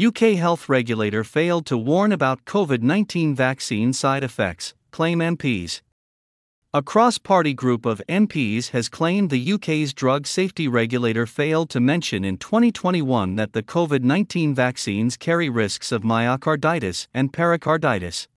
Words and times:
UK 0.00 0.36
health 0.36 0.68
regulator 0.68 1.24
failed 1.24 1.66
to 1.66 1.76
warn 1.76 2.12
about 2.12 2.44
COVID 2.44 2.82
19 2.82 3.34
vaccine 3.34 3.92
side 3.92 4.22
effects, 4.22 4.72
claim 4.92 5.18
MPs. 5.18 5.80
A 6.72 6.82
cross 6.82 7.18
party 7.18 7.52
group 7.52 7.84
of 7.84 8.00
MPs 8.08 8.68
has 8.68 8.88
claimed 8.88 9.28
the 9.28 9.52
UK's 9.54 9.92
drug 9.92 10.28
safety 10.28 10.68
regulator 10.68 11.26
failed 11.26 11.68
to 11.70 11.80
mention 11.80 12.24
in 12.24 12.36
2021 12.36 13.34
that 13.34 13.54
the 13.54 13.62
COVID 13.64 14.04
19 14.04 14.54
vaccines 14.54 15.16
carry 15.16 15.48
risks 15.48 15.90
of 15.90 16.02
myocarditis 16.02 17.08
and 17.12 17.32
pericarditis. 17.32 18.28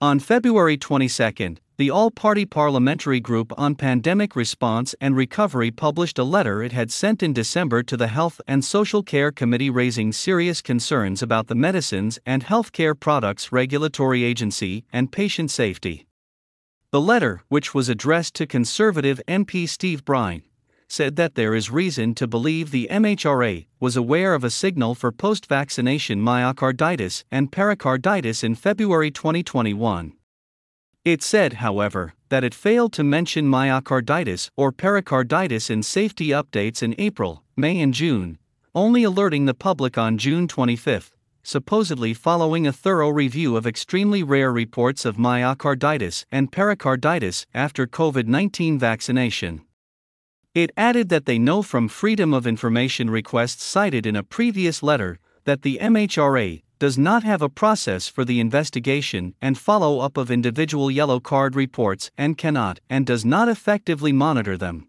On 0.00 0.18
February 0.18 0.76
22, 0.76 1.58
the 1.82 1.90
All 1.90 2.12
Party 2.12 2.46
Parliamentary 2.46 3.18
Group 3.18 3.52
on 3.58 3.74
Pandemic 3.74 4.36
Response 4.36 4.94
and 5.00 5.16
Recovery 5.16 5.72
published 5.72 6.16
a 6.16 6.22
letter 6.22 6.62
it 6.62 6.70
had 6.70 6.92
sent 6.92 7.24
in 7.24 7.32
December 7.32 7.82
to 7.82 7.96
the 7.96 8.06
Health 8.06 8.40
and 8.46 8.64
Social 8.64 9.02
Care 9.02 9.32
Committee 9.32 9.68
raising 9.68 10.12
serious 10.12 10.62
concerns 10.62 11.24
about 11.24 11.48
the 11.48 11.56
Medicines 11.56 12.20
and 12.24 12.44
Healthcare 12.44 12.94
Products 12.94 13.50
Regulatory 13.50 14.22
Agency 14.22 14.84
and 14.92 15.10
patient 15.10 15.50
safety. 15.50 16.06
The 16.92 17.00
letter, 17.00 17.42
which 17.48 17.74
was 17.74 17.88
addressed 17.88 18.36
to 18.36 18.46
Conservative 18.46 19.20
MP 19.26 19.68
Steve 19.68 20.04
Brine, 20.04 20.44
said 20.86 21.16
that 21.16 21.34
there 21.34 21.52
is 21.52 21.68
reason 21.68 22.14
to 22.14 22.28
believe 22.28 22.70
the 22.70 22.86
MHRA 22.92 23.66
was 23.80 23.96
aware 23.96 24.34
of 24.34 24.44
a 24.44 24.50
signal 24.50 24.94
for 24.94 25.10
post 25.10 25.46
vaccination 25.46 26.20
myocarditis 26.20 27.24
and 27.32 27.50
pericarditis 27.50 28.44
in 28.44 28.54
February 28.54 29.10
2021. 29.10 30.12
It 31.04 31.22
said, 31.22 31.54
however, 31.54 32.14
that 32.28 32.44
it 32.44 32.54
failed 32.54 32.92
to 32.92 33.02
mention 33.02 33.46
myocarditis 33.46 34.50
or 34.56 34.70
pericarditis 34.70 35.68
in 35.68 35.82
safety 35.82 36.28
updates 36.28 36.82
in 36.82 36.94
April, 36.96 37.42
May, 37.56 37.80
and 37.80 37.92
June, 37.92 38.38
only 38.74 39.02
alerting 39.02 39.46
the 39.46 39.54
public 39.54 39.98
on 39.98 40.18
June 40.18 40.46
25 40.46 41.12
supposedly 41.42 42.14
following 42.14 42.66
a 42.66 42.72
thorough 42.72 43.08
review 43.08 43.56
of 43.56 43.66
extremely 43.66 44.22
rare 44.22 44.52
reports 44.52 45.04
of 45.04 45.16
myocarditis 45.16 46.24
and 46.30 46.52
pericarditis 46.52 47.46
after 47.52 47.86
COVID 47.86 48.26
19 48.26 48.78
vaccination. 48.78 49.62
It 50.54 50.70
added 50.76 51.08
that 51.08 51.26
they 51.26 51.38
know 51.38 51.62
from 51.62 51.88
Freedom 51.88 52.32
of 52.32 52.46
Information 52.46 53.10
requests 53.10 53.64
cited 53.64 54.06
in 54.06 54.16
a 54.16 54.22
previous 54.22 54.82
letter 54.82 55.18
that 55.44 55.62
the 55.62 55.78
MHRA 55.80 56.62
does 56.82 56.98
not 56.98 57.22
have 57.22 57.42
a 57.42 57.48
process 57.48 58.08
for 58.08 58.24
the 58.24 58.40
investigation 58.40 59.36
and 59.40 59.56
follow 59.56 60.00
up 60.00 60.16
of 60.16 60.32
individual 60.32 60.90
yellow 60.90 61.20
card 61.20 61.54
reports 61.54 62.10
and 62.18 62.36
cannot 62.36 62.80
and 62.90 63.06
does 63.06 63.24
not 63.24 63.48
effectively 63.48 64.10
monitor 64.10 64.56
them. 64.58 64.88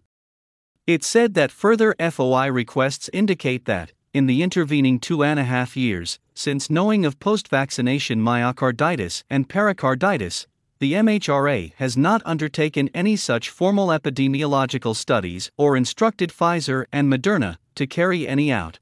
It 0.88 1.04
said 1.04 1.36
that 1.36 1.52
further 1.52 1.94
FOI 2.00 2.48
requests 2.48 3.12
indicate 3.14 3.66
that, 3.66 3.92
in 4.12 4.26
the 4.26 4.42
intervening 4.42 5.00
two 5.00 5.24
and 5.24 5.40
a 5.40 5.44
half 5.44 5.78
years, 5.78 6.18
since 6.34 6.68
knowing 6.68 7.06
of 7.06 7.20
post 7.20 7.48
vaccination 7.48 8.20
myocarditis 8.20 9.22
and 9.30 9.48
pericarditis, 9.48 10.48
the 10.80 10.94
MHRA 10.94 11.74
has 11.76 11.96
not 11.96 12.24
undertaken 12.26 12.90
any 12.96 13.16
such 13.16 13.52
formal 13.52 13.90
epidemiological 13.90 14.96
studies 14.96 15.52
or 15.58 15.78
instructed 15.78 16.32
Pfizer 16.32 16.86
and 16.92 17.14
Moderna 17.14 17.58
to 17.76 17.86
carry 17.86 18.28
any 18.28 18.52
out. 18.52 18.80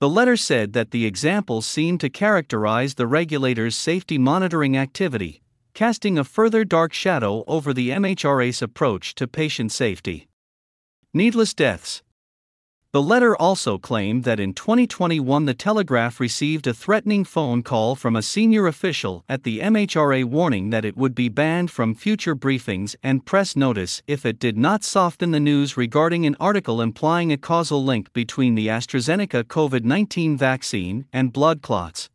The 0.00 0.08
letter 0.08 0.36
said 0.36 0.72
that 0.72 0.90
the 0.90 1.06
examples 1.06 1.66
seemed 1.66 2.00
to 2.00 2.08
characterize 2.08 2.94
the 2.94 3.06
regulator's 3.06 3.76
safety 3.76 4.18
monitoring 4.18 4.76
activity, 4.76 5.42
casting 5.72 6.18
a 6.18 6.24
further 6.24 6.64
dark 6.64 6.92
shadow 6.92 7.44
over 7.46 7.72
the 7.72 7.90
MHRA's 7.90 8.60
approach 8.60 9.14
to 9.14 9.26
patient 9.26 9.72
safety. 9.72 10.28
Needless 11.12 11.54
deaths. 11.54 12.02
The 12.94 13.02
letter 13.02 13.34
also 13.34 13.76
claimed 13.76 14.22
that 14.22 14.38
in 14.38 14.54
2021 14.54 15.46
the 15.46 15.52
Telegraph 15.52 16.20
received 16.20 16.68
a 16.68 16.72
threatening 16.72 17.24
phone 17.24 17.64
call 17.64 17.96
from 17.96 18.14
a 18.14 18.22
senior 18.22 18.68
official 18.68 19.24
at 19.28 19.42
the 19.42 19.58
MHRA 19.58 20.24
warning 20.26 20.70
that 20.70 20.84
it 20.84 20.96
would 20.96 21.12
be 21.12 21.28
banned 21.28 21.72
from 21.72 21.96
future 21.96 22.36
briefings 22.36 22.94
and 23.02 23.26
press 23.26 23.56
notice 23.56 24.00
if 24.06 24.24
it 24.24 24.38
did 24.38 24.56
not 24.56 24.84
soften 24.84 25.32
the 25.32 25.40
news 25.40 25.76
regarding 25.76 26.24
an 26.24 26.36
article 26.38 26.80
implying 26.80 27.32
a 27.32 27.36
causal 27.36 27.82
link 27.84 28.12
between 28.12 28.54
the 28.54 28.68
AstraZeneca 28.68 29.42
COVID 29.42 29.82
19 29.82 30.36
vaccine 30.36 31.06
and 31.12 31.32
blood 31.32 31.62
clots. 31.62 32.10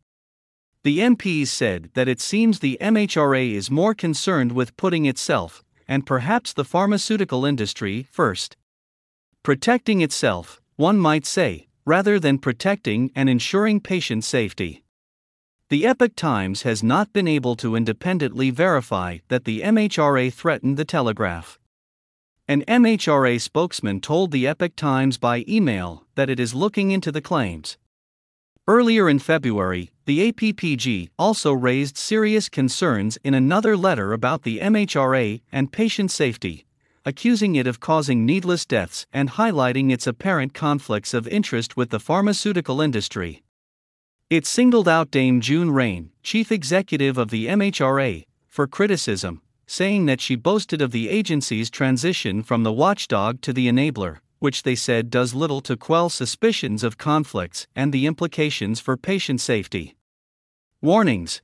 The 0.82 1.00
MPs 1.00 1.48
said 1.48 1.90
that 1.92 2.08
it 2.08 2.22
seems 2.22 2.60
the 2.60 2.78
MHRA 2.80 3.52
is 3.52 3.70
more 3.70 3.92
concerned 3.92 4.52
with 4.52 4.78
putting 4.78 5.04
itself, 5.04 5.62
and 5.86 6.06
perhaps 6.06 6.54
the 6.54 6.64
pharmaceutical 6.64 7.44
industry, 7.44 8.06
first. 8.10 8.56
Protecting 9.42 10.00
itself, 10.00 10.60
one 10.80 10.96
might 10.96 11.26
say, 11.26 11.68
rather 11.84 12.18
than 12.18 12.38
protecting 12.38 13.12
and 13.14 13.28
ensuring 13.28 13.78
patient 13.78 14.24
safety. 14.24 14.82
The 15.68 15.84
Epoch 15.84 16.16
Times 16.16 16.62
has 16.62 16.82
not 16.82 17.12
been 17.12 17.28
able 17.28 17.54
to 17.56 17.76
independently 17.76 18.48
verify 18.48 19.18
that 19.28 19.44
the 19.44 19.60
MHRA 19.60 20.32
threatened 20.32 20.78
the 20.78 20.86
Telegraph. 20.86 21.58
An 22.48 22.64
MHRA 22.64 23.38
spokesman 23.38 24.00
told 24.00 24.30
the 24.30 24.46
Epoch 24.46 24.74
Times 24.74 25.18
by 25.18 25.44
email 25.46 26.06
that 26.14 26.30
it 26.30 26.40
is 26.40 26.54
looking 26.54 26.92
into 26.92 27.12
the 27.12 27.20
claims. 27.20 27.76
Earlier 28.66 29.06
in 29.06 29.18
February, 29.18 29.90
the 30.06 30.32
APPG 30.32 31.10
also 31.18 31.52
raised 31.52 31.98
serious 31.98 32.48
concerns 32.48 33.18
in 33.22 33.34
another 33.34 33.76
letter 33.76 34.14
about 34.14 34.44
the 34.44 34.60
MHRA 34.60 35.42
and 35.52 35.70
patient 35.70 36.10
safety, 36.10 36.64
accusing 37.04 37.54
it 37.56 37.66
of 37.66 37.80
causing 37.80 38.26
needless 38.26 38.66
deaths 38.66 39.06
and 39.12 39.30
highlighting 39.30 39.90
its 39.90 40.06
apparent 40.06 40.54
conflicts 40.54 41.14
of 41.14 41.26
interest 41.28 41.76
with 41.76 41.90
the 41.90 42.00
pharmaceutical 42.00 42.80
industry. 42.80 43.42
It 44.28 44.46
singled 44.46 44.86
out 44.86 45.10
Dame 45.10 45.40
June 45.40 45.70
Raine, 45.70 46.10
chief 46.22 46.52
executive 46.52 47.18
of 47.18 47.30
the 47.30 47.46
MHRA, 47.46 48.24
for 48.48 48.66
criticism, 48.66 49.42
saying 49.66 50.06
that 50.06 50.20
she 50.20 50.36
boasted 50.36 50.82
of 50.82 50.92
the 50.92 51.08
agency's 51.08 51.70
transition 51.70 52.42
from 52.42 52.62
the 52.62 52.72
watchdog 52.72 53.40
to 53.40 53.52
the 53.52 53.68
enabler, 53.68 54.18
which 54.38 54.62
they 54.62 54.74
said 54.74 55.10
does 55.10 55.34
little 55.34 55.60
to 55.60 55.76
quell 55.76 56.08
suspicions 56.08 56.82
of 56.82 56.98
conflicts 56.98 57.66
and 57.76 57.92
the 57.92 58.06
implications 58.06 58.80
for 58.80 58.96
patient 58.96 59.40
safety. 59.40 59.94
Warnings 60.80 61.42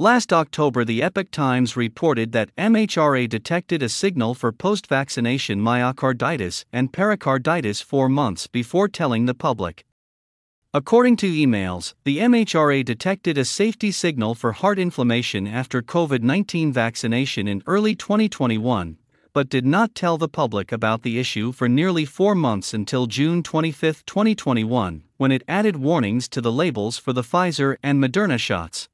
Last 0.00 0.32
October, 0.32 0.84
the 0.84 1.02
Epoch 1.02 1.32
Times 1.32 1.76
reported 1.76 2.30
that 2.30 2.54
MHRA 2.54 3.28
detected 3.28 3.82
a 3.82 3.88
signal 3.88 4.32
for 4.32 4.52
post 4.52 4.86
vaccination 4.86 5.58
myocarditis 5.58 6.64
and 6.72 6.92
pericarditis 6.92 7.80
four 7.80 8.08
months 8.08 8.46
before 8.46 8.86
telling 8.86 9.26
the 9.26 9.34
public. 9.34 9.84
According 10.72 11.16
to 11.16 11.26
emails, 11.26 11.94
the 12.04 12.18
MHRA 12.18 12.84
detected 12.84 13.36
a 13.36 13.44
safety 13.44 13.90
signal 13.90 14.36
for 14.36 14.52
heart 14.52 14.78
inflammation 14.78 15.48
after 15.48 15.82
COVID 15.82 16.22
19 16.22 16.72
vaccination 16.72 17.48
in 17.48 17.64
early 17.66 17.96
2021, 17.96 18.98
but 19.32 19.48
did 19.48 19.66
not 19.66 19.96
tell 19.96 20.16
the 20.16 20.28
public 20.28 20.70
about 20.70 21.02
the 21.02 21.18
issue 21.18 21.50
for 21.50 21.68
nearly 21.68 22.04
four 22.04 22.36
months 22.36 22.72
until 22.72 23.06
June 23.06 23.42
25, 23.42 24.06
2021, 24.06 25.02
when 25.16 25.32
it 25.32 25.42
added 25.48 25.74
warnings 25.74 26.28
to 26.28 26.40
the 26.40 26.52
labels 26.52 26.98
for 26.98 27.12
the 27.12 27.22
Pfizer 27.22 27.78
and 27.82 28.00
Moderna 28.00 28.38
shots. 28.38 28.88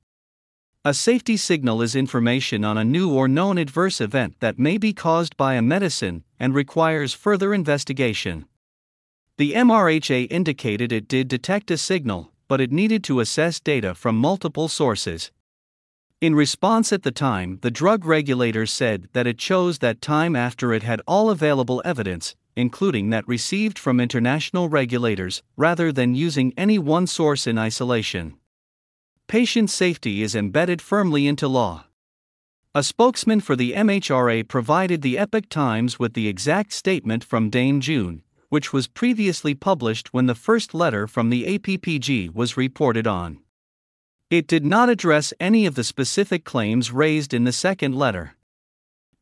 A 0.86 0.92
safety 0.92 1.38
signal 1.38 1.80
is 1.80 1.96
information 1.96 2.62
on 2.62 2.76
a 2.76 2.84
new 2.84 3.10
or 3.10 3.26
known 3.26 3.56
adverse 3.56 4.02
event 4.02 4.38
that 4.40 4.58
may 4.58 4.76
be 4.76 4.92
caused 4.92 5.34
by 5.38 5.54
a 5.54 5.62
medicine 5.62 6.24
and 6.38 6.54
requires 6.54 7.14
further 7.14 7.54
investigation. 7.54 8.44
The 9.38 9.54
MRHA 9.54 10.26
indicated 10.30 10.92
it 10.92 11.08
did 11.08 11.28
detect 11.28 11.70
a 11.70 11.78
signal, 11.78 12.32
but 12.48 12.60
it 12.60 12.70
needed 12.70 13.02
to 13.04 13.20
assess 13.20 13.60
data 13.60 13.94
from 13.94 14.18
multiple 14.18 14.68
sources. 14.68 15.32
In 16.20 16.34
response 16.34 16.92
at 16.92 17.02
the 17.02 17.10
time, 17.10 17.60
the 17.62 17.70
drug 17.70 18.04
regulator 18.04 18.66
said 18.66 19.08
that 19.14 19.26
it 19.26 19.38
chose 19.38 19.78
that 19.78 20.02
time 20.02 20.36
after 20.36 20.74
it 20.74 20.82
had 20.82 21.00
all 21.06 21.30
available 21.30 21.80
evidence, 21.82 22.36
including 22.56 23.08
that 23.08 23.26
received 23.26 23.78
from 23.78 24.00
international 24.00 24.68
regulators, 24.68 25.42
rather 25.56 25.90
than 25.90 26.14
using 26.14 26.52
any 26.58 26.78
one 26.78 27.06
source 27.06 27.46
in 27.46 27.56
isolation 27.56 28.36
patient 29.26 29.70
safety 29.70 30.22
is 30.22 30.34
embedded 30.34 30.82
firmly 30.82 31.26
into 31.26 31.48
law. 31.48 31.86
A 32.74 32.82
spokesman 32.82 33.40
for 33.40 33.56
the 33.56 33.72
MHRA 33.72 34.46
provided 34.46 35.02
the 35.02 35.18
Epoch 35.18 35.48
Times 35.48 35.98
with 35.98 36.14
the 36.14 36.28
exact 36.28 36.72
statement 36.72 37.24
from 37.24 37.50
Dame 37.50 37.80
June, 37.80 38.22
which 38.48 38.72
was 38.72 38.86
previously 38.86 39.54
published 39.54 40.12
when 40.12 40.26
the 40.26 40.34
first 40.34 40.74
letter 40.74 41.06
from 41.06 41.30
the 41.30 41.58
APPG 41.58 42.34
was 42.34 42.56
reported 42.56 43.06
on. 43.06 43.38
It 44.30 44.46
did 44.46 44.64
not 44.64 44.88
address 44.88 45.32
any 45.38 45.66
of 45.66 45.74
the 45.74 45.84
specific 45.84 46.44
claims 46.44 46.90
raised 46.90 47.32
in 47.32 47.44
the 47.44 47.52
second 47.52 47.94
letter. 47.94 48.34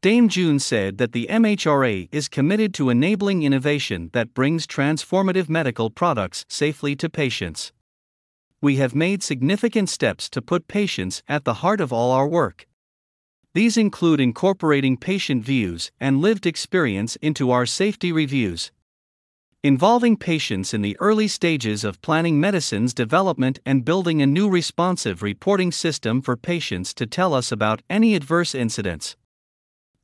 Dame 0.01 0.29
June 0.29 0.59
said 0.59 0.99
that 0.99 1.13
the 1.13 1.29
MHRA 1.31 2.09
is 2.11 2.29
committed 2.29 2.75
to 2.75 2.91
enabling 2.91 3.43
innovation 3.43 4.11
that 4.15 4.35
brings 4.35 4.67
transformative 4.67 5.49
medical 5.49 5.91
products 5.91 6.45
safely 6.49 6.97
to 6.97 7.09
patients 7.09 7.73
we 8.63 8.77
have 8.77 8.95
made 8.95 9.23
significant 9.23 9.89
steps 9.91 10.31
to 10.31 10.41
put 10.41 10.69
patients 10.69 11.23
at 11.29 11.45
the 11.45 11.55
heart 11.55 11.81
of 11.81 11.93
all 11.93 12.13
our 12.13 12.29
work. 12.29 12.67
These 13.55 13.77
include 13.77 14.21
incorporating 14.21 14.97
patient 14.97 15.45
views 15.45 15.91
and 16.01 16.23
lived 16.23 16.47
experience 16.47 17.17
into 17.17 17.51
our 17.51 17.67
safety 17.67 18.13
reviews. 18.13 18.71
involving 19.65 20.17
patients 20.17 20.75
in 20.75 20.83
the 20.83 20.97
early 20.99 21.29
stages 21.29 21.85
of 21.85 22.03
planning 22.03 22.41
medicine's 22.41 22.93
development 22.93 23.61
and 23.65 23.85
building 23.85 24.21
a 24.21 24.27
new 24.27 24.49
responsive 24.49 25.23
reporting 25.23 25.71
system 25.71 26.21
for 26.21 26.37
patients 26.37 26.93
to 26.93 27.07
tell 27.07 27.33
us 27.33 27.53
about 27.53 27.81
any 27.89 28.17
adverse 28.17 28.57
incidents. 28.57 29.17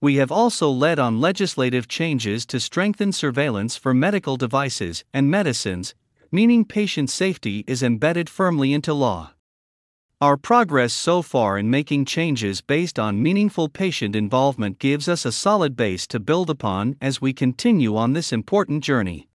We 0.01 0.15
have 0.17 0.31
also 0.31 0.71
led 0.71 1.01
on 1.01 1.21
legislative 1.21 1.89
changes 1.89 2.47
to 2.47 2.61
strengthen 2.61 3.11
surveillance 3.11 3.77
for 3.77 3.93
medical 3.93 4.37
devices 4.37 5.03
and 5.13 5.29
medicines, 5.29 5.97
meaning 6.31 6.65
patient 6.65 7.11
safety 7.11 7.65
is 7.67 7.83
embedded 7.83 8.29
firmly 8.29 8.73
into 8.73 8.93
law. 8.93 9.33
Our 10.21 10.37
progress 10.37 10.93
so 10.93 11.23
far 11.23 11.57
in 11.59 11.71
making 11.71 12.05
changes 12.05 12.61
based 12.61 12.99
on 12.99 13.23
meaningful 13.23 13.69
patient 13.69 14.17
involvement 14.17 14.81
gives 14.81 15.09
us 15.09 15.25
a 15.25 15.31
solid 15.31 15.77
base 15.77 16.07
to 16.09 16.19
build 16.19 16.51
upon 16.51 16.97
as 17.01 17.21
we 17.21 17.33
continue 17.33 17.97
on 17.97 18.15
this 18.15 18.33
important 18.33 18.83
journey. 18.83 19.29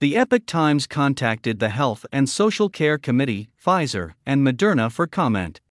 The 0.00 0.16
Epoch 0.16 0.44
Times 0.44 0.86
contacted 0.86 1.58
the 1.58 1.70
Health 1.70 2.04
and 2.12 2.28
Social 2.28 2.68
Care 2.68 2.98
Committee, 2.98 3.48
Pfizer, 3.58 4.12
and 4.26 4.46
Moderna 4.46 4.92
for 4.92 5.06
comment. 5.06 5.62